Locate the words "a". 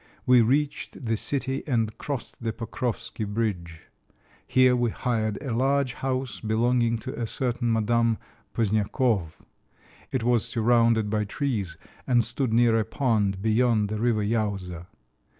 5.43-5.53, 7.21-7.27, 12.79-12.83